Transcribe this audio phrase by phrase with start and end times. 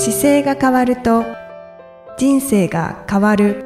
[0.00, 1.24] 姿勢が変わると
[2.16, 3.64] 人生が変わる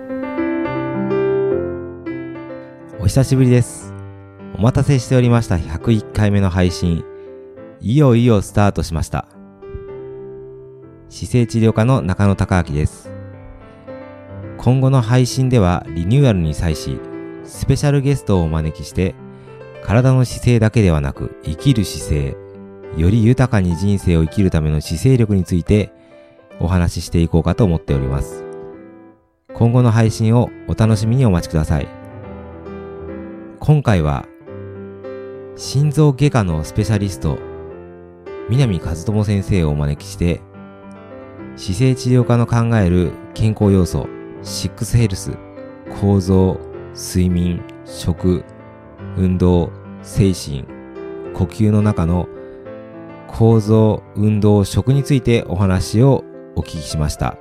[2.98, 3.92] お久しぶりです。
[4.54, 7.04] お待たせしておりました101回目の配信。
[7.82, 9.26] いよいよスタートしました。
[11.10, 13.12] 姿勢治療科の中野孝明です。
[14.56, 16.98] 今後の配信ではリニューアルに際し、
[17.44, 19.14] スペシャルゲストをお招きして、
[19.84, 22.36] 体の姿勢だけではなく生きる姿勢、
[22.96, 25.92] より豊かに人生を生きるための姿勢力について
[26.62, 28.44] お話ししていこうかと思っております。
[29.54, 31.88] 今後の配信をお楽しみにお待ちください。
[33.58, 34.26] 今回は
[35.56, 37.38] 心臓外科のスペシャリスト
[38.48, 40.40] 南和智先生をお招きして
[41.56, 44.08] 姿勢治療科の考える健康要素
[44.42, 45.36] シックスヘルス
[46.00, 46.58] 構造
[46.94, 48.44] 睡眠食
[49.16, 49.70] 運動
[50.02, 50.64] 精神
[51.34, 52.28] 呼吸の中の
[53.28, 56.24] 構造運動食についてお話を
[56.56, 57.36] お聞きしました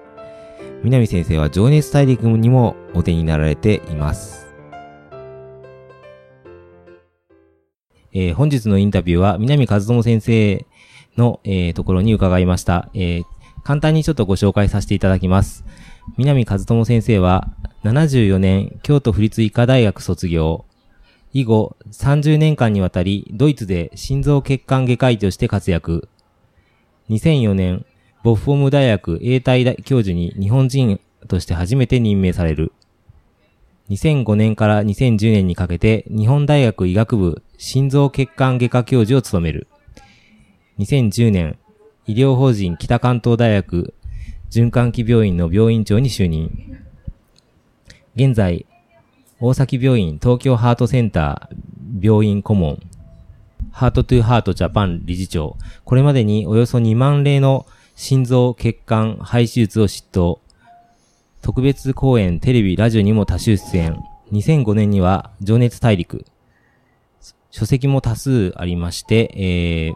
[0.83, 4.47] 南先生は情熱大陸にもお手になられています
[8.13, 10.65] えー本日のインタビューは南和智先生
[11.17, 13.23] の、えーところに伺いました、えー
[13.63, 15.63] 簡単にちょっとご紹介させていただきます。
[16.17, 17.47] 南和智先生は
[17.83, 20.65] 74年京都府立医科大学卒業。
[21.33, 26.09] 以後30年間にわたりドイツで心臓血管外科医として活躍。
[27.09, 27.85] 2004年
[28.23, 32.71] ボッフォーム大学英体大教授に日本人として初めて任命される。
[33.89, 39.67] 2005年から2010年にかけて日本大学医学部心臓血管外科教授を務める。
[40.79, 41.57] 2010年、
[42.05, 43.93] 医療法人北関東大学
[44.51, 46.51] 循環器病院の病院長に就任。
[48.15, 48.65] 現在、
[49.39, 52.79] 大崎病院東京ハートセンター病院顧問、
[53.71, 57.65] ハートトゥーハートジャパン理事長、これまでにおよそ2万例の
[58.03, 60.37] 心臓血管肺手術を執刀。
[61.43, 63.95] 特別公演、テレビ、ラジオにも多数出演。
[64.31, 66.25] 2005年には、情熱大陸。
[67.51, 69.93] 書籍も多数ありまして、えー、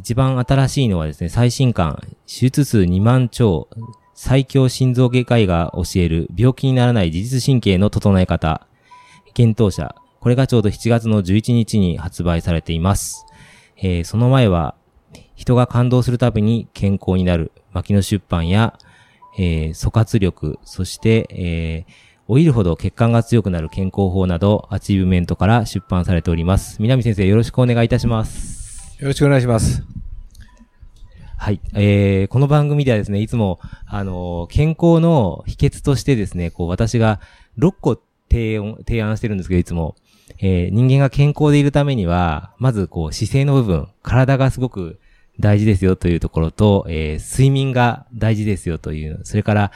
[0.00, 3.70] 一番新しいのはですね、最新刊、手術数2万超、
[4.12, 8.66] 最強心臓外科医が教える病気にならない自律神経の整え方、
[9.32, 9.94] 幻冬舎。
[10.20, 13.24] これがちょうど7月の11日に発売されています。
[13.78, 14.74] えーその前は、
[15.36, 18.78] 人が感動するたびに健康になる、マキノ出版や、
[19.38, 21.92] えー、疎活力、そして、えー、
[22.26, 26.80] 老いるほど血管が強くなる健康法など、アチーブメントから出版されております。
[26.80, 28.96] 南先生、よろしくお願いいたします。
[28.98, 29.84] よろしくお願いします。
[31.36, 31.60] はい。
[31.74, 37.20] えー、この番組ではですね、いつも、あのー健康の秘訣としてですね、こう、私が
[37.58, 39.96] 6個提案、提案してるんですけど、いつも、
[40.40, 44.98] えー、人間が健康でいるためには、まず、こう、姿勢の部分、体がすごく
[45.38, 49.72] 大事ですよというところと、えー、睡眠が大事ですよという、それから、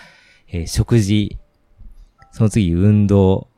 [0.48, 1.38] えー食事、
[2.32, 3.48] その次、運動、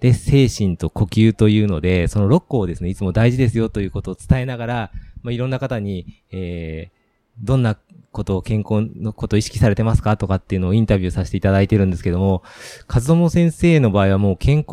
[0.00, 4.90] で、精神と呼吸というので、その6個をですね、いつも大事ですよということを伝えながら、
[5.22, 6.96] まあ、いろんな方に、えー
[7.38, 7.76] どんな
[8.16, 10.16] ことを健康のことを意識されてますか？
[10.16, 12.42] とかっていうのをインタビューさせていただいてるんですけども、
[12.88, 14.66] 和友先生の場合はもう健康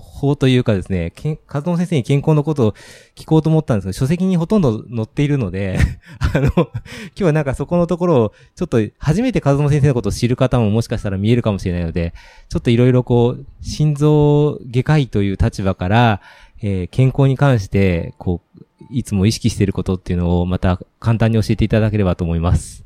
[0.00, 1.12] 法というかですね、
[1.48, 2.74] 和友先生に健康のことを
[3.14, 5.78] 聞こうと思ったんですけど、書籍にほとんど載っているので、
[6.34, 6.70] あの、今
[7.14, 12.12] 日はなんかそこのところを、ちょっと初めて和友先生のことを知る方ももしかしたら見えるかもしれないので、
[12.48, 16.20] ちょっといろいろこう、心臓外科医という立場から、
[16.62, 22.84] えー健康に関して、こう、いつも意識していることっていうのをまた簡単に教えていただければと思います。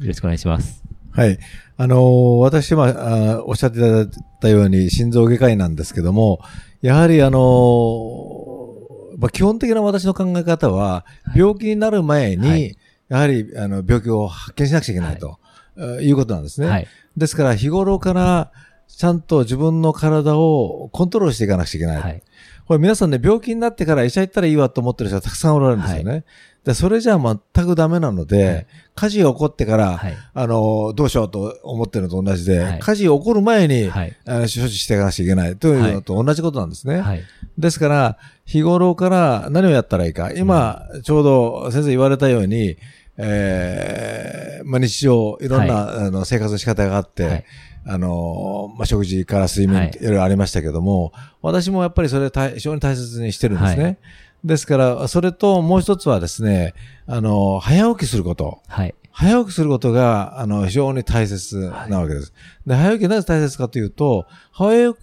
[0.00, 0.82] よろしくお願いします。
[1.12, 1.38] はい。
[1.76, 4.08] あのー私は、あーおっしゃっていただい
[4.40, 6.40] たように心臓外科医なんですけども、
[6.82, 12.76] やはりあのーまあ、基本的な私の考え方は、病気になる前に、はい
[13.08, 15.38] やはりあの病気を発見しなくちゃいけないと、
[15.76, 16.68] えーいうことなんですね。
[16.68, 16.86] はい。
[17.16, 18.50] ですから日頃から
[18.88, 22.00] ちゃんと自分の体をコントロールしていかなくちゃいけない。
[22.00, 22.22] はい。
[22.66, 26.24] これ皆さんね、病気になってから医者行ったらいいわと思ってる人はたくさんおられるんですよね。
[26.64, 28.66] でそれじゃあ全くダメなので、はい
[28.96, 30.16] 火事が起こってから、はい。
[30.34, 34.00] あの、どうしようと思ってるのと同じで、はい火事が起こる前に、処
[34.36, 37.00] 置していかなきゃいけないというのと同じことなんですね。
[37.00, 37.24] はい。
[37.58, 40.30] ですから、日頃から何をやったらいいか。
[40.30, 42.78] 今、ちょうど先生言われたように、
[43.16, 47.44] えーまあ、日常、いろんな、あの生活の仕方があって、はい
[47.86, 53.82] あの、まあ、食事から睡眠、はいいろいろありましたけども、私もやっぱりそれ大非常に大切にしてるんですね。
[53.84, 53.98] はい
[54.44, 56.74] ですから、それともう一つはですね、
[57.06, 58.60] あの、早起きすること。
[58.68, 58.94] はい。
[59.10, 62.34] 早起きすることが、あの、非常に大切なわけです。
[62.66, 64.98] で、早起きなぜ大切かというと、早起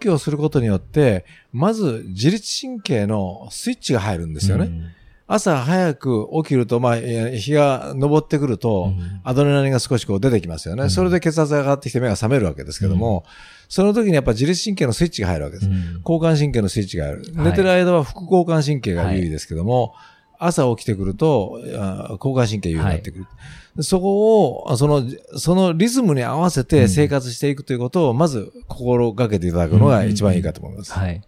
[0.00, 4.70] きをすることによって、まず自律神経のスイッチが入るんですよね。
[5.30, 10.84] うん朝早く起きると、まあ、えー日が昇ってくると、うんアドレナリンが少しこう出てきますよね。
[10.84, 13.24] うんそれで血圧が上がってきて目が覚めるわけですけども、
[13.68, 15.68] その時にやっぱ自律神経のスイッチが入るわけです。
[15.68, 17.22] うん交感神経のスイッチがある。
[17.36, 19.94] はい寝てる間は副交感神経が優位ですけども、
[20.38, 23.26] 朝起きてくると、あ交感神経優位になってくる。
[23.82, 25.04] そこを、あその、
[25.36, 30.92] そのリズムに合わせて生活していくということを、まず心がけていただくのが一番いいかと思います。
[30.92, 31.22] はい。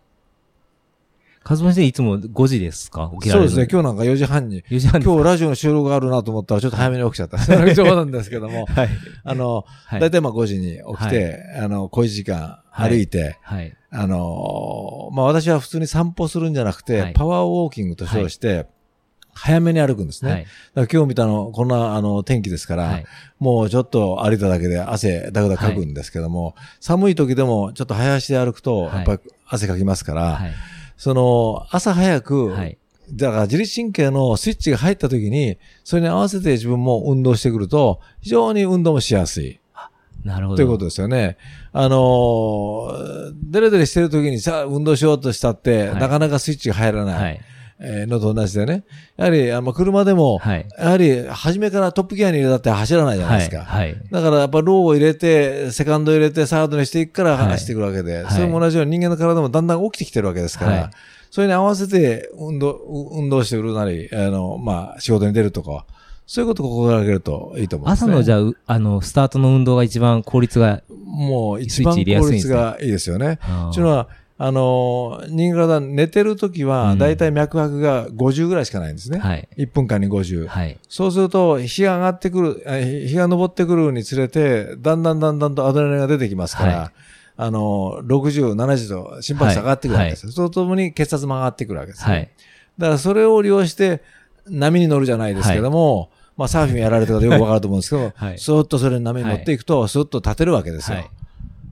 [1.44, 3.10] カズマ先生いつも5時ですか？
[3.20, 3.68] 起きられるそうですね。
[3.70, 7.38] 今日なんか4時半に、4時半今日ラジオの収録があるなと思ったらちょっと早めに起きちゃった。
[7.42, 8.88] それ冗談ですけども、はい。
[9.24, 13.74] あの、はいだいたいまあ5時に起きて、あの、小一時間歩いて、はい。
[13.90, 18.66] あのーまあ、私は普通に散歩するんじゃなくて、はいパワーウォーキングと称して、
[19.34, 20.30] 早めに歩くんですね。
[20.30, 20.40] はい。
[20.42, 23.04] だから今日見たの、こんな、あの、天気ですから、はい。
[23.38, 30.52] もうちょっと歩いただけで汗だくだくかくんですけども、寒い時でもちょっと早足で歩くと、はいやっぱり汗かきますから、はい。
[31.02, 32.78] その、朝早く、はい。
[33.12, 39.58] だから自律神経のスイッチが入った時に、それに合わせて自分も運動してくると、非常に運動もしやすい。
[40.24, 40.58] なるほど。
[40.58, 41.38] ということですよね。
[41.72, 47.40] あのー、デレデレしてる時にさあ、運動しようとしたって、はいなかなかスイッチが入らない、はい。
[47.84, 48.84] えーのと同じでね。
[49.16, 50.66] やはり、あの車でも、はい。
[50.78, 53.64] やはり、初めからトップギアに入れたって走らないじゃないですか。
[53.64, 53.96] はい。
[54.10, 60.90] だから、やっぱローを入れて、セカンド入れて、サードにしていくからはい走っていくわけで、はいそれも同じように人間の体もだんだん起きてきてるわけですから、はい
[61.32, 65.86] それに合わせて運動、運動してくるなり、あの、まあ、仕事に出るとか、
[66.26, 68.12] そういうことを心がけるといいと思います、ね。
[68.12, 72.00] 朝のじゃあ、うあの、スタートの運動が一番効率が、もう一番効
[72.30, 73.38] 率がいいですよね。
[73.40, 74.08] あーっていうのは、
[74.44, 79.20] あの、人間体寝てる時は、うんだいたい脈拍が50ぐらいしかないんですね。
[79.20, 79.48] はい。
[79.56, 80.48] 1分間に50。
[80.48, 80.76] はい。
[80.88, 86.90] そうすると、日が上がってくる、え日が昇ってくるにつれて、だんだんだんだんとアドレナリンが出てきますから、はい
[87.36, 90.32] あの、60、70と心拍数上がってくるわけですよ。
[90.32, 92.12] それとともに血圧も上がってくるわけです、ね。
[92.12, 92.30] はい。
[92.78, 94.02] だからそれを利用して、
[94.48, 100.96] 波に乗るじゃないですけども、まあサーフィンやられてる方よくわかると思うんですけど、はいスーッとそれに波に乗っていくと、スーッと立てるわけですよ。
[100.96, 101.10] はい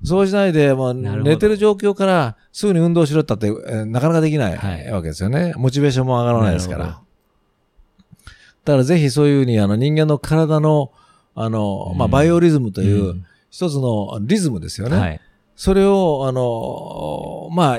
[0.03, 5.53] そうしないで、もう寝てる状況からすぐに運動しろったって、えーなかなかできないはいわけですよね。
[5.57, 6.87] モチベーションも上がらないですから。
[6.87, 10.93] だからぜひそういうふうにあの人間の体の、
[11.35, 14.97] あの、まあ、うんバイオリズムという、うん一つのリズムですよね。
[14.97, 15.21] はい。
[15.57, 17.79] それを、あの、まあ、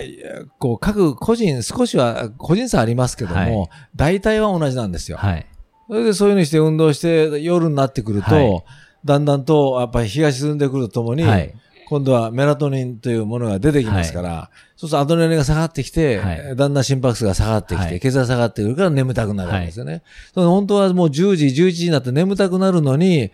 [0.59, 5.17] こう、各個人、少しは個人差ありますけども、はい大体は同じなんですよ。
[5.17, 5.47] はい。
[5.87, 8.63] それでそういうふうにして運動して夜になってくると、はい
[9.03, 11.53] だんだんと、やっぱり日が沈んでくるとともに、はい。
[11.91, 20.01] 今度はメラトニンというものが出てきますから、そうするとアドレナリンが下がってきて、はいだんだん心拍数が下がってきて、はい血圧が下がってくるから眠たくなるわけですよね。
[20.33, 23.31] その本当はもう10時、11時になって眠たくなるのに、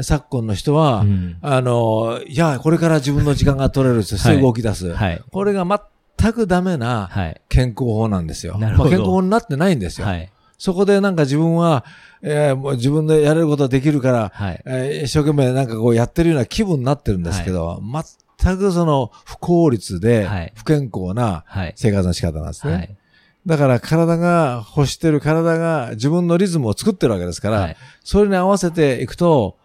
[0.00, 4.94] 昨今の人は、うんあの、いや、これから自分の時間が取れるとして動き出す。
[4.94, 5.22] はい。
[5.30, 5.66] これが
[6.16, 7.38] 全くダメなはい。
[7.50, 8.56] 健康法なんですよ。
[8.56, 10.06] なるほどまあ、健康法になってないんですよ。
[10.06, 10.32] はい。
[10.58, 11.84] そこでなんか自分は、
[12.20, 14.62] えーもう自分でやれることができるから、はい。
[14.66, 17.80] えー一生懸命なんかこうやってるような気分になってるんですけど、
[18.40, 21.72] 全くその不効率ではい不健康なはい。
[21.76, 22.72] 生活の仕方なんですね。
[22.72, 22.96] はい。
[23.46, 29.56] だから体が欲してる体が自分のリズムを作ってるわけですから、はいそれに合わせていくと、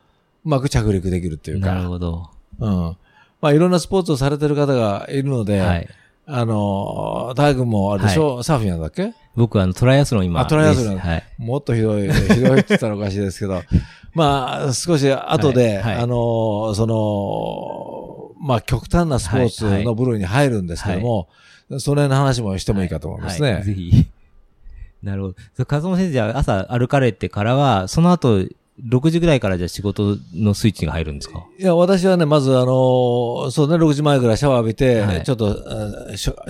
[0.45, 2.29] うまく着陸できるっていうなるか、ほど。
[2.59, 2.97] うん。
[3.41, 5.87] まあいろんなスポーツをされてる方がいるので、はい。
[6.25, 9.13] あの、大君もあれでしょ、サーフィンなんだっけ？
[9.35, 10.39] 僕はあの、トライアスロン今。
[10.39, 10.97] あトライアスロン。
[10.97, 11.23] はい。
[11.37, 13.61] もっとひどい、ひどいって言ったらおかしいですけど、
[14.13, 15.95] まあ、少し後で、はい。
[15.95, 16.03] はい。
[16.03, 16.85] あの、そ
[18.37, 21.27] の、まあ、極端なスポーツはいはいの部類に入るんですけども、
[21.79, 23.53] その辺の話もしてもいいかと思いますね。
[23.53, 23.63] はい。
[23.63, 24.05] ぜひ。
[25.01, 25.65] なるほど。
[25.65, 28.45] 風間先生じゃあ朝歩かれてからは、その後、
[28.81, 31.45] 6時ぐらいからじゃあ仕事のスイッチが入るんですか？
[31.59, 35.55] いや、私はね、まずあの、そうね、6時前ぐらいシャワー浴びて、はいちょっと、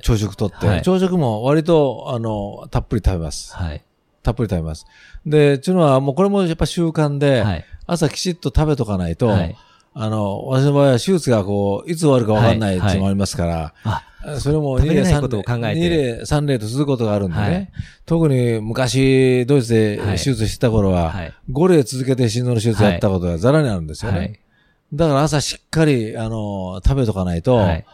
[0.01, 3.53] 朝食とって、はい朝食も割と、あの、たっぷり食べます。
[3.55, 3.83] はい。
[4.23, 4.85] たっぷり食べます。
[5.25, 7.65] で、っていうのは、もうこれもやっぱ習慣で、はい。
[7.87, 9.55] 朝きちっと食べとかないと、はい。
[9.93, 14.03] あの、私の場合は手術がこう、いつ終わるかわかんないっていうのもありますから、あ、
[14.39, 17.41] それも2例食べれない3ことを考えて2例3例と続くことがあるんでね。
[17.41, 17.69] はい
[18.05, 21.33] 特に昔、ドイツではい手術してた頃は、はい。
[21.51, 24.17] 5例続けて心臓の手術やったことがざらにあるんですよね。
[24.17, 24.39] はい。
[24.93, 27.85] だから朝しっかり、あの、食べとかないと、はい。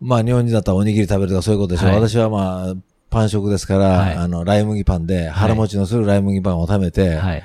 [0.00, 1.90] まあ日本人だったらおにぎり食べるとかそういうことでしょう。
[1.90, 2.74] はい私はまあ、
[3.08, 7.42] パン食ですから、はいあの、ライ麦パンで、腹持ちのするライ麦パンを食べて、はい。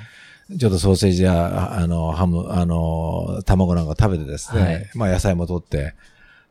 [0.58, 5.94] ちょっとソーセージや、あの、ハム、あの、卵なんか食べてですね、はいまあ野菜も取って、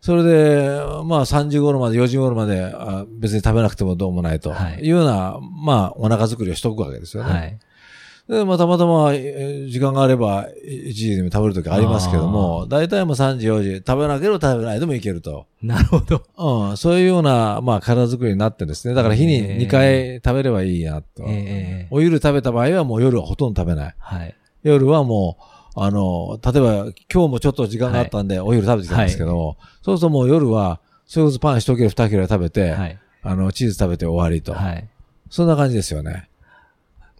[0.01, 7.29] それで、まあ3時頃まで、4時頃まで、あ別に食べなくてもどうもないと、はいい、うような、まあお腹作りをしとくわけですよね。
[7.31, 7.59] はい。
[8.29, 15.47] で、まあ、たまたま、えー時間があれば、1時でも食べるときありますけども、大体もう3時、4時、食べなければ食べないでもいけると。
[15.63, 16.21] なるほど。
[16.69, 18.93] うん、そういうような、まあ、体作りになってですね。
[18.93, 21.23] だから日に2回食べればいいなと。
[21.27, 23.95] ええお昼食べた場合はもう夜はほとんど食べない。
[23.97, 24.35] はい。
[24.61, 32.99] 夜はもう、あの、例えば今日もちょっと時間があったんで、お昼食べてきたんですけども、そうするともう夜は、それこそパン一切れ二切れ食べて、はい。
[33.21, 34.53] あの、チーズ食べて終わりと。
[34.53, 34.87] はい。
[35.29, 36.29] そんな感じですよね。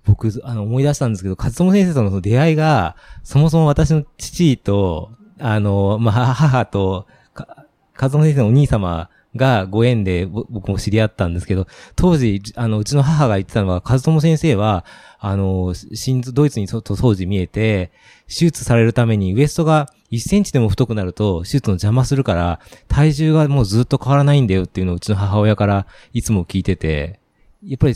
[0.06, 14.86] 僕、あの、思い出したんですけど、勝友先生との出会いが、そもそも私の父と、あの、まあ、母と、か勝友先生のお兄様がご縁でぼ僕も知り合ったんですけど、当時、あの、うちの母が言ってたのは、勝友先生は、
[15.20, 17.92] あの、心臓、ドイツにと当時見えて、
[18.28, 27.20] 手術されるためにウエストが1センチでも太くなると手術の邪魔するから、体重がもうずっと変わらないんだよっていうのをうちの母親からいつも聞いてて、
[27.64, 27.96] やっぱり、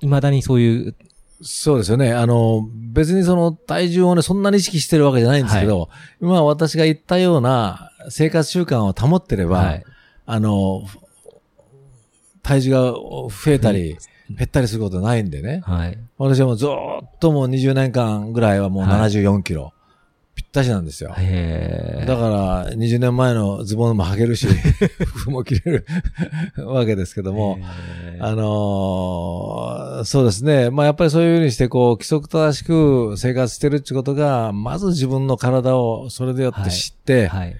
[0.00, 0.94] 未だにそういう
[1.42, 2.12] そうですよね。
[2.12, 9.84] あの、別にその体重をね、そんなに意識してるわけじゃないんですけど、今私が言ったような生活習慣を保ってれば、はい。
[10.26, 10.82] あの、
[12.42, 13.96] 体重が増えたり、
[14.30, 15.62] 減ったりすることないんでね。
[15.64, 15.98] はい。
[16.18, 19.72] 私はもうずーっともう20年間ぐらいはもうはい74キロ。
[20.34, 21.14] ぴったしなんですよ。
[21.16, 22.06] へえ。
[22.06, 24.48] だから、20年前のズボンも履けるし、
[25.06, 25.86] 服も着れる
[26.66, 27.58] わけですけども、
[28.18, 30.70] あのーそうですね。
[30.70, 37.56] まあやっぱりそういうふうにして、こう、規則正しく生活してるってことが、まず自分の体をそれでよって知って、はい。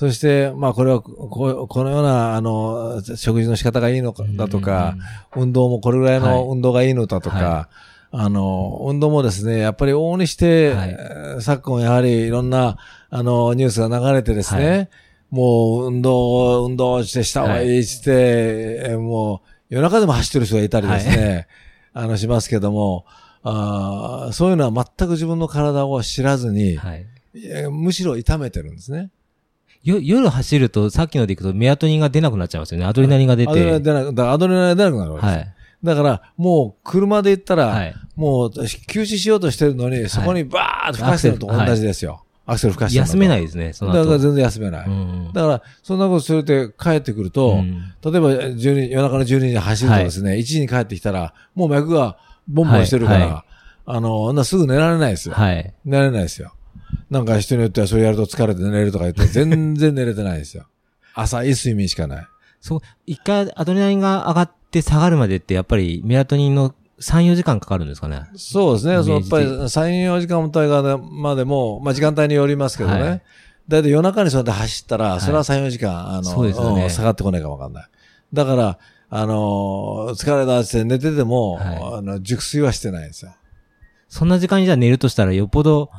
[0.00, 4.96] そして、まあこれはこう、このような、あの、食事の仕方がいいのか、だとか、
[5.36, 6.48] 運動もこれぐらいのはい。
[6.48, 7.68] 運動がいいのだとか、は
[8.10, 10.96] あの、運動もですね、やっぱり往々にして、はい。
[10.98, 12.78] えー昨今やはりいろんな、
[13.10, 14.88] あの、ニュースが流れてですね、
[15.30, 17.66] はもう運動、運動してした方がい。
[17.66, 21.46] いっつって、えーもう夜中でも走ってる人がいたりですね、
[21.92, 23.04] あの、しますけども、
[23.42, 26.78] あーそういうのは全く自分の体を知らずに、
[27.70, 29.10] むしろ痛めてるんですね。
[29.82, 32.86] よ、夜走ると、さっきのでいくと、メラトニンが出なくなっちゃいますよね。
[32.86, 33.50] アドレナリンが出て。
[33.50, 35.36] アドレナリン出なくだからアドレナリン出なくなるわけです。
[35.38, 35.54] はい。
[35.82, 37.94] だから、もう車で行ったら、はい。
[38.14, 38.50] もう
[38.86, 42.24] 休止しようとしてるのに、そこにバーッと吹かしてるのと同じですよ。
[42.46, 43.98] アクセル吹かしてる休めないですね、その後。
[43.98, 44.86] だから全然休めない。
[44.86, 45.30] うん。
[45.32, 52.18] だから、そんなことすると帰ってくると、うん例えば12夜中の12時に走るとですね、1時に帰ってきたら、もう脈が
[52.48, 53.44] ボンボンしてるから、はいは
[53.86, 55.34] あの、なすぐ寝られないですよ。
[55.34, 55.74] はい。
[55.84, 56.52] 寝られないですよ。
[57.10, 60.66] なんか人によってはそれやると疲れて寝れるとか言って、 全然寝れてないですよ。
[61.14, 62.26] 浅い睡眠しかない。
[62.60, 68.26] そう、一回アドレナリンが上がって下がるまでって、やっぱりメラトニンの3、4時間かかるんですかね。
[68.36, 69.02] そうですね。
[69.02, 69.68] そのやっぱり3、
[70.06, 73.02] 4時間もたいまでも、まあ時間帯によりますけどね。
[73.02, 73.22] はい
[73.68, 77.88] だいたい夜中にそうやって走ったら、いそれは3、4時間、あの、そうですよねん下がってこないかもわかんない。
[78.32, 83.32] だから、あのー疲れたって寝てても、はいあの、熟睡はしてないんですよ。
[84.08, 85.90] そんな時間にじゃあ寝るとしたら、よっぽど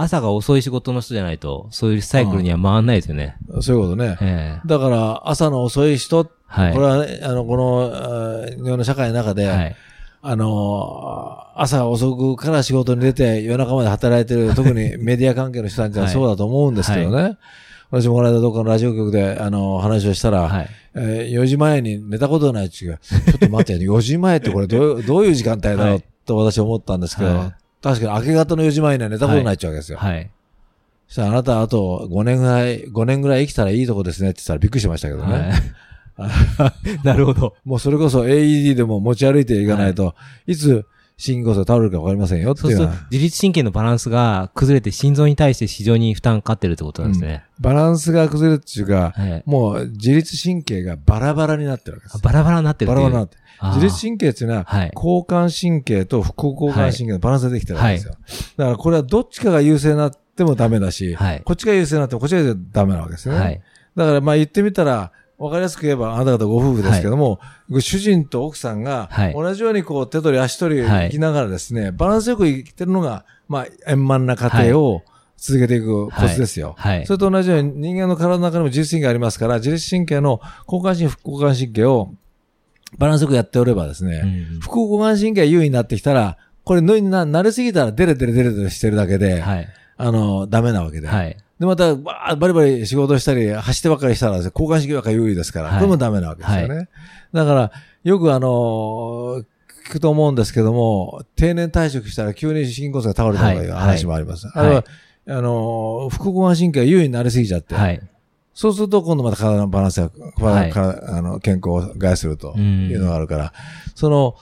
[0.00, 3.36] 朝が遅い仕事の人じゃないと、そういうサイクルには回んないですよね。
[3.60, 4.16] そういうことね。
[4.20, 6.74] ええだから、朝の遅い人、はい。
[6.74, 9.76] これはね、あの、この、あー日本の社会の中で、はい。
[10.22, 17.36] あのー朝遅くから仕事に出て夜中まで働いてる、 特にメディア関係の人たちははいそうだと思うんですけどね。
[17.90, 20.68] 私もこの間どっかのラジオ局で、あの、話をしたら、はい。
[20.94, 29.98] えー4時前に寝たことないっていうか、ちょっと待って、 4時前ってこれどういう、どういう時間帯だろうはいと私は思ったんですけど、はい確かに明け方の4時前には寝たことないってわけですよ。
[29.98, 30.30] はい。
[31.08, 35.32] そしたらあなたあと5年ぐらい、5年ぐらい生きたらいいとこですねって言ったらびっくりしましたけどね。
[35.34, 35.52] はい。
[37.04, 37.56] なるほど。
[37.64, 40.14] もうそれこそ AED でも持ち歩いていかないと、
[40.46, 40.84] いつ
[41.20, 47.44] 心筋梗塞倒れるかわかりませんよってそうすると自律神経のバランスが崩れて心臓に対して非常に負担かかってるってことなんですね。
[47.60, 49.42] バランスが崩れるっていうか、はい。
[49.46, 52.16] もう自律神経がバラバラになってるわけです。
[52.16, 52.88] あバラバラになってる。
[52.88, 53.42] バラバラになってる。
[53.74, 54.90] 自律神経っていうのは、はい。
[54.94, 58.14] 交感神経と副交感神経のバランスでできてるわけですよ。
[58.56, 63.40] だからこれはどっちかが優勢になってもダメだし、はいこっちが優勢になってもこっちがダメなわけですよね。
[63.40, 63.62] はい。
[63.96, 67.40] だからまあ言ってみたら、わかりやすく言えば、あなた方ご夫婦ですけども、
[67.80, 75.02] 主人と奥さんがはい、同じようにこう手取り足取りはい生きながらですね、バランスよく生きてるのが、まあ円満な家庭を
[75.38, 76.74] 続けていくコツですよ。
[76.76, 77.14] はいそ。
[77.14, 82.12] れと同じように人間の体の中にも自律神経がありますから、自律神経の交感神経、副交感神経を
[82.98, 89.68] バランスよくやっておればですね、うん副交感神経が優位になってきたら、これ慣れすぎたらデレデレデレデレしてるだけで、はい。
[89.96, 91.08] あの、ダメなわけで。
[91.08, 91.36] はい。
[91.60, 96.88] で、また、バーバリバリ仕事したり、走ってばっかりしたら、交感神経ばっかり優位ですから、はいこれもダメなわけですよね。
[97.34, 99.44] だから、よくあのー
[99.86, 104.46] 聞くと思うんですけども、定年退職したら急に心筋梗塞が倒れたとかいう話もあります。
[104.46, 104.84] はいあれは、はい
[105.28, 108.00] あのー副交感神経が優位になりすぎちゃって、はい。
[108.54, 113.52] そうすると今度また体のバランスが、はい体あの健康を害するとうんいうのがあるから、
[113.94, 114.36] その、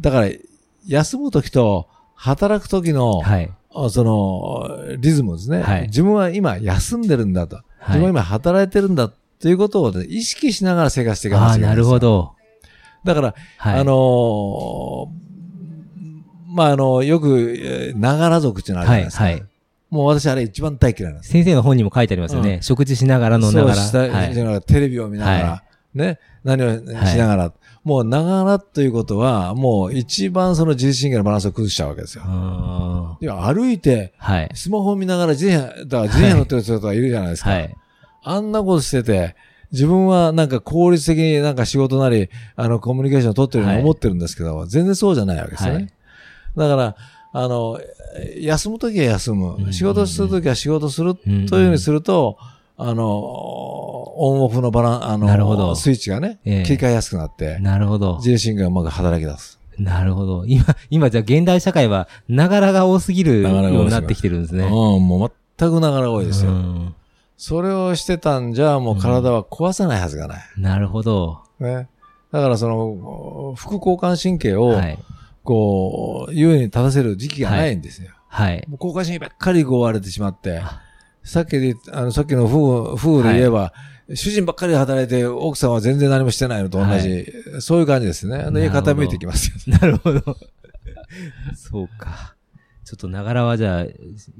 [0.00, 0.28] だから、
[0.88, 3.50] 休むときと働く時の、はい。
[3.74, 5.62] あその、リズムですね。
[5.62, 7.60] はい自分は今休んでるんだと。
[7.88, 11.98] 自分は今働いてるんだということをね、意識しながら生活していかないけなですよないるほ。
[11.98, 12.32] ど。
[13.04, 13.80] だから、はい。
[13.80, 15.24] あのー
[16.54, 19.24] まあ、あの、よく、えーながら族っていうのあるじゃはい、ないですか。
[19.24, 19.42] はい。
[19.90, 21.32] もう私あれ一番大嫌いなんです。
[21.32, 22.60] 先生の本にも書いてありますよね。
[22.62, 23.74] 食事しながら飲んながら。
[23.76, 25.62] そうしながらテレビを見ながら、は
[25.94, 27.52] ね、何をしながら、
[27.84, 32.24] もうながらということは、もう一番その自律神経のバランスを崩しちゃうわけですよ。
[32.26, 34.50] あいや、歩いて、ーはい。
[34.54, 37.50] スマホを見ながら自転車、だから自転車乗ってる人とかいるじゃないですか。
[37.50, 37.76] はい。
[38.22, 39.36] あんなことしてて、
[39.70, 45.76] 自分はなんか効率的になんか仕事なり、あの、コミュニケーションを取ってるようにはい思ってるんですけど、全然そうじゃないわけですよね。
[45.76, 45.88] はい
[46.56, 46.96] だから、
[47.32, 47.80] あの、
[48.38, 52.38] 休むときは休む、うん仕事するときは仕事するというふうにすると、
[52.76, 53.02] あの、
[54.16, 58.16] オンオフのバラン、あなるほどの、スイッチがね、ええ切り替えやすくなって、なるほど。
[58.18, 59.58] 自律神経がうまく働き出す。
[59.78, 60.44] なるほど。
[60.46, 64.64] 今、今じゃあ現代社会は、ながらが多すぎるよながらが多すぎるうになってきてるんですね。
[64.64, 64.70] うん、
[65.06, 66.52] もう全くながら多いですよ。
[66.52, 66.94] うん
[67.36, 70.42] それをしてたんじゃ、もう体は壊さないはずがない。
[70.56, 71.42] なるほど。
[71.58, 71.88] ね。
[72.30, 74.98] だからその、副交感神経を、はい。
[75.42, 78.12] こう、優位に立たせる時期がないんですよ。
[78.28, 78.64] はい。
[78.68, 80.62] もう交感神経ばっかりこう追われてしまって、
[81.22, 83.72] さっきで、あの、さっきの夫婦、夫婦で言えば、
[84.14, 88.36] 主人ばっかり働いて、奥さんは全然何もしてないのと同じ、そういう感じですね。
[88.38, 89.54] あの家傾いてきますよ。
[89.80, 90.20] なるほど。
[91.56, 92.34] そうか。
[92.84, 93.86] ちょっとながらはじゃあ、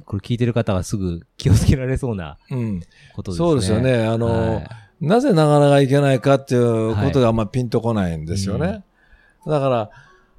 [0.04, 2.82] これ聞いてる方はすぐ気をつけられそうなうん。
[3.14, 3.48] ことですね。
[3.48, 4.04] そうですよね。
[4.06, 4.68] あの、はい
[5.00, 8.66] なぜながらがいけないかっていうことがあんまピンとこないんですよね。
[8.66, 8.82] はい
[9.46, 9.90] だから、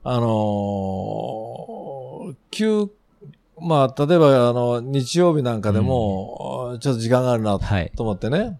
[0.04, 2.88] あのー急、
[3.62, 7.92] まあ、例えば、あの、日曜日なんかでも、ちょっと時間があるなはい。
[7.96, 8.58] と思ってね。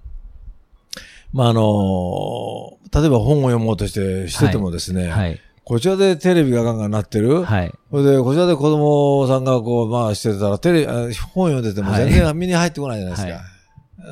[1.36, 5.42] まあ、あのー例えば本を読もうとして、しててもですね、はい。
[5.66, 7.44] こちらでテレビがガンガン鳴ってる。
[7.44, 7.74] はい。
[7.92, 10.94] それで、こちらで子供さんがこう、まあしてたら、テレビ、あ
[11.34, 13.28] 本読んでても全然身に入ってこないじゃないです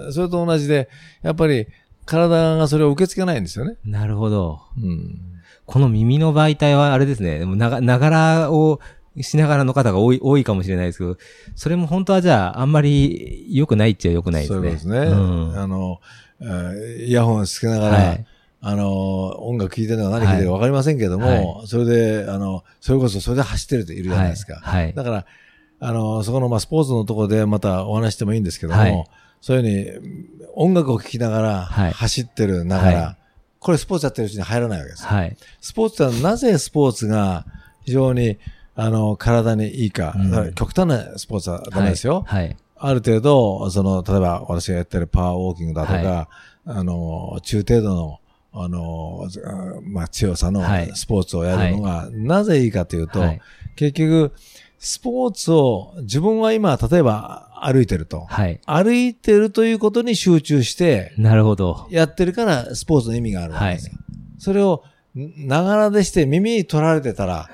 [0.06, 0.12] か。
[0.12, 0.90] それと同じで、
[1.22, 1.68] やっぱり
[2.06, 3.78] 体がそれを受け付けないんですよね。
[3.86, 4.60] なるほど。
[4.78, 5.22] うん。
[5.66, 7.40] この耳の媒体はあれですね。
[7.40, 8.82] でもなが、ながらを
[9.22, 11.16] しながらの方が多い、多いかもしれないですけど、
[11.56, 14.58] それも本当はじゃあ、あんまり良くないっちゃ良くないですね。
[14.58, 14.98] そうですね。
[14.98, 15.02] う
[15.54, 16.04] んあの、えー
[17.08, 18.26] イヤホンつけながら、はい。
[18.66, 24.60] あの、音楽聴いてるのか何聴いてるか分かりませんけども、はそれで、あの、それこそそれで走ってる人いるじゃないですか。
[24.62, 24.84] はい。
[24.86, 25.26] はいだから、
[25.80, 29.06] あの、そこの、まあ、スポーツのところでまたお話してもいいんですけども、はい
[29.42, 33.18] そういうふうに、音楽を聴きながら、はい走ってるながら、は
[33.60, 35.10] これスポーツやってるうちに入らないわけですよ。
[35.10, 35.36] はい。
[35.60, 37.46] スポーツはなぜスポーツが
[37.84, 38.38] 非常に、
[38.76, 40.14] あの、体にいいか。
[40.16, 42.24] うん極端なスポーツはダメですよ。
[42.26, 42.56] はい。
[42.86, 46.30] ある程度、その、例えば私がやってるパワーウォーキングだとか、は
[46.66, 48.20] あの、中程度の、
[48.52, 53.42] あの、あまあ、強さのはいスポーツをやるのが、なぜいいかというと、はい。
[53.78, 54.34] 結局、
[54.80, 58.26] スポーツを、自分は今、例えば歩いてると。
[58.26, 58.60] はい。
[58.66, 61.88] 歩いてるということに集中して、なるほど。
[61.90, 63.94] やってるから、スポーツの意味があるわけですよ。
[64.40, 64.84] それを、
[65.16, 67.50] ながらでして耳に取られてたら、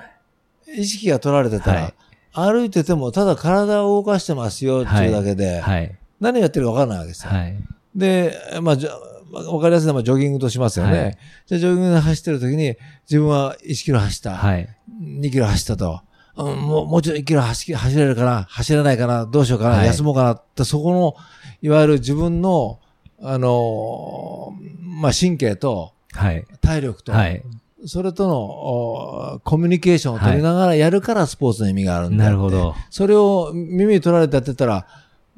[0.75, 1.93] 意識が取られてたら、
[2.33, 5.95] 歩いててもただ体を動かしてますよっていうだけで、はい。
[6.19, 7.31] 何やってるか分からないわけですよ。
[7.31, 7.55] はい。
[7.95, 8.91] で、まあ、じゃ
[9.31, 10.99] 分かりやすいのはジョギングとしますよね。
[10.99, 12.75] はいじゃあジョギングで走ってる時に、
[13.09, 14.35] 自分は1キロ走った。
[14.35, 14.67] はい。
[15.01, 16.01] 2キロ走ったと。
[16.35, 18.43] うん、もう、もうちょっと1キロ走走れるかな？
[18.49, 19.25] 走れないかな？
[19.25, 20.33] どうしようかな、はい休もうかな？
[20.35, 21.15] って、そこの、
[21.61, 22.79] いわゆる自分の、
[23.21, 26.45] あのーまあ、神経とはい。
[26.61, 27.43] 体力と、はい。
[27.85, 32.75] それとのおコミュニケーションを取りながらやるからスポーツの意味があるんだなるほど。
[32.89, 34.85] それを耳に取られてやってたら、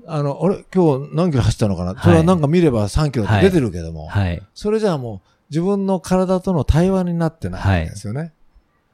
[0.07, 0.65] あの、あれ？
[0.73, 4.41] 今日何キロ走ったのかな、それはなんか見れば3キロって出てるけども、はい。
[4.53, 8.33] それじゃあもう自分の体との対話になってないんですよね。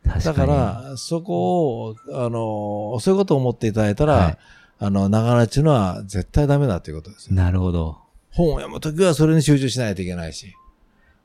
[0.03, 0.35] かに。
[0.35, 4.37] から、そこを、あの、そういうことを思っていただいたら、はい
[4.79, 7.35] あの、ながらっていうのは絶対ダメだということですよ。
[7.35, 7.97] なるほど。
[8.31, 10.53] 本を読むときはそれに集中しないといけないし、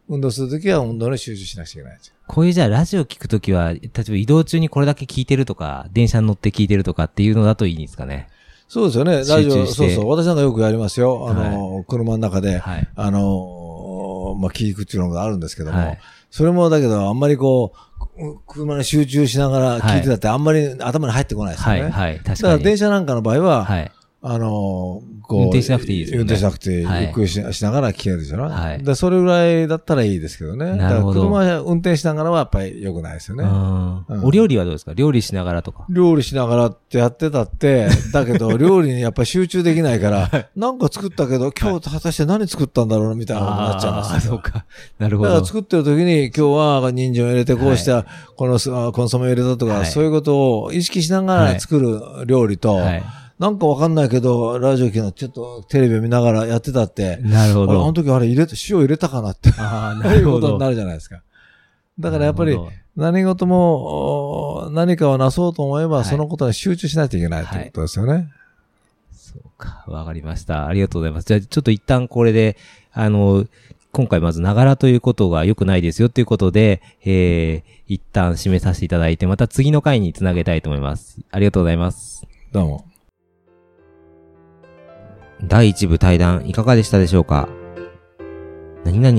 [0.09, 2.12] 運動するときは運動に集中しなくちゃいけないし。
[2.27, 8.29] こういうじゃあラジオ聞くときは、例えば移動中にこれだけ聞いてるとか、電車に乗って聞いてるとかっていうのだといいんですかね。
[8.69, 9.17] そうですよね。
[9.19, 10.09] ラジオ、そうそう。
[10.09, 11.29] 私なんかよくやりますよ。
[11.29, 12.88] あの、車の中で、はい。
[12.97, 15.99] あの、まあ、聞くっていうのがあるんですけども、はい。
[16.31, 17.75] それもだけど、あんまりこ
[18.17, 21.83] う、車に集中しながら聞いてたってあんまり頭に入ってこないですよね。
[21.83, 21.91] はい。
[21.91, 22.17] はい。
[22.17, 22.37] 確かに。
[22.37, 23.93] だから電車なんかの場合は、はい。
[24.25, 25.37] あの、こう。
[25.37, 30.77] 運転しなくていいですよね運転しなくて、はいゆっくりし,、しながら聞けるでしょ、はいで、それぐらいだったらいいですけどね。
[30.77, 33.45] なるほどだから車運転しながらはやっぱり良くないですよね。
[33.45, 34.93] うんうんお料理はどうですか？
[34.95, 35.87] 料理しながらとか。
[35.89, 44.65] 料理しながらってやってたって、だけど料理にやっぱり集中できないから、なんか作ったけど、今日果たして何作ったんだろうなみたいなことになっちゃいますよあーそうか。
[44.99, 45.47] なるほどだから。
[45.47, 46.41] 作ってる時に、今日
[46.83, 48.07] は人参を入れて、こうした、
[48.37, 53.03] このすあコンソメを入れたとか、はいそういうことを意識しながら作る料理と、はい。
[53.43, 58.05] なんかわかんないけど、ラジオちょっとテレビを見ながらやってたって、なるほあれあのど。
[58.05, 61.25] 時あれ入れて、塩入れたかなって、ああ、ああいうことになるじゃないですか。
[61.99, 68.31] だからやっぱりなるほど何事もお何かをなそうと思えば、はいそのことに集中しないといけないということですよね。
[69.11, 69.85] そうか。
[69.89, 70.69] わかりました。
[70.69, 71.25] ありがとうございます。
[71.25, 72.57] じゃあ、ちょっと一旦これで、
[72.93, 73.45] あの、
[73.91, 81.19] 今回まず、ながらということが良くないですよということで、えー、一旦締めさせていただいて、また次の回につなげたいと思います。
[81.33, 82.25] ありがとうございます。
[82.53, 82.92] どうも。
[85.45, 87.49] 第一部対談いかがでしたでしょうか？
[88.85, 89.19] 何々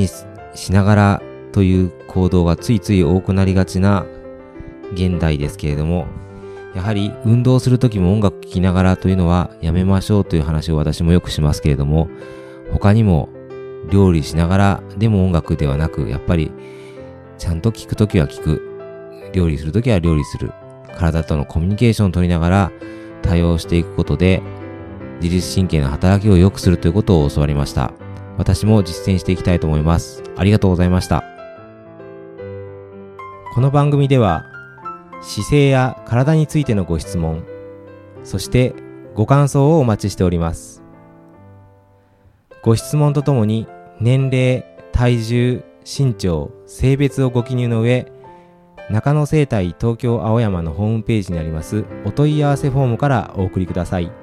[0.55, 4.05] しながらという行動がついつい多くなりがちな
[4.93, 6.07] 現代ですけれども、
[6.75, 12.09] やはり運動するときも音楽聴きながらというのはやめましょうという話を私もよくしますけれども、
[12.71, 13.29] 他にも
[13.91, 16.51] 料理しながらでも音楽ではなく、やっぱり
[17.37, 20.51] ちゃんと聴くときは聴く、料理するときは料理する、
[20.95, 22.71] 体とのコミュニケーションを取りながら
[23.21, 24.41] 対応していくことで、
[25.21, 27.93] 自律神経の働きを良くするということを教わりました。
[28.37, 30.23] 私も実践していきたいと思います。
[30.35, 31.23] ありがとうございました。
[33.53, 34.45] この番組では、
[35.21, 37.45] 姿勢や体についてのご質問、
[38.23, 38.73] そして
[39.13, 40.83] ご感想をお待ちしております。
[42.63, 43.67] ご質問とともに、
[43.99, 48.11] 年齢、体重、身長、性別をご記入の上、
[48.89, 54.22] 中野生態東京青山のホームページにありますお問い合わせフォームからお送りください。